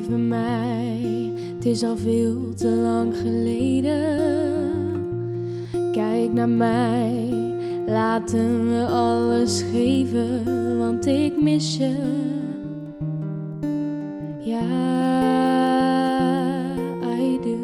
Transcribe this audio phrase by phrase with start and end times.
[0.00, 4.00] Bij mij, het is al veel te lang geleden.
[5.92, 7.30] Kijk naar mij,
[7.86, 11.96] laten we alles geven, want ik mis je.
[14.38, 14.60] Ja,
[17.18, 17.58] I do.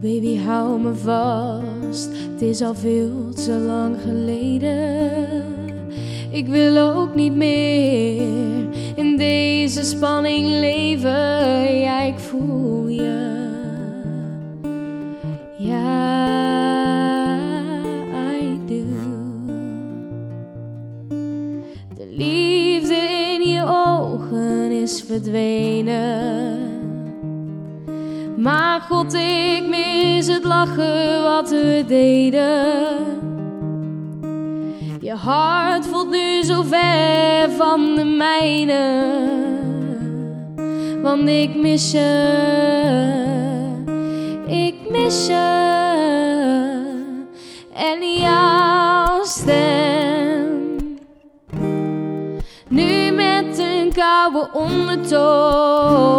[0.00, 5.71] Baby, hou me vast, het is al veel te lang geleden.
[6.32, 11.80] Ik wil ook niet meer in deze spanning leven.
[11.80, 13.50] Ja, ik voel je.
[15.58, 17.36] Ja,
[18.40, 18.84] I do.
[21.96, 22.94] De liefde
[23.34, 26.70] in je ogen is verdwenen.
[28.36, 33.31] Maar God, ik mis het lachen wat we deden.
[35.02, 39.10] Je hart voelt nu zo ver van de mijne,
[41.02, 42.32] want ik mis je,
[44.46, 45.70] ik mis je
[47.74, 50.70] en jouw stem.
[52.68, 56.12] Nu met een koude ondertoon.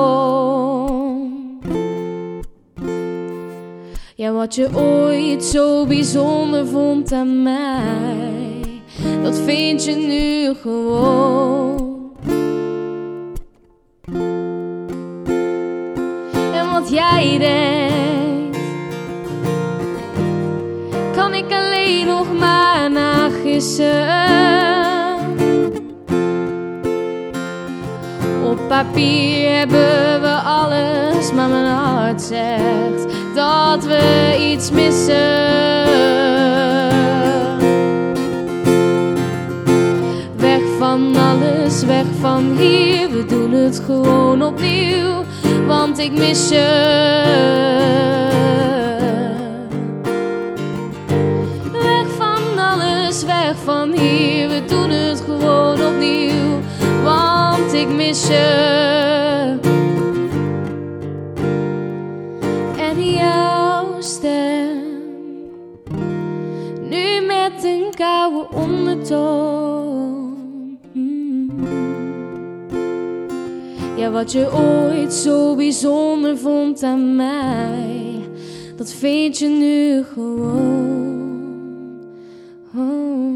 [4.16, 8.53] Ja, wat je ooit zo bijzonder vond aan mij,
[9.24, 12.12] dat vind je nu gewoon.
[16.54, 18.58] En wat jij denkt,
[21.16, 24.22] kan ik alleen nog maar nagissen.
[28.46, 35.73] Op papier hebben we alles, maar mijn hart zegt dat we iets missen.
[40.94, 45.24] Van alles, weg van hier, we doen het gewoon opnieuw,
[45.68, 46.68] want ik mis je.
[51.72, 56.60] Weg van alles, weg van hier, we doen het gewoon opnieuw,
[57.04, 59.58] want ik mis je.
[62.78, 64.84] En jouw stem,
[66.90, 69.63] nu met een koude ondertoon.
[73.96, 78.20] Ja, wat je ooit zo bijzonder vond aan mij,
[78.76, 81.34] dat vind je nu gewoon.
[82.76, 83.33] Oh.